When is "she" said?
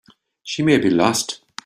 0.41-0.63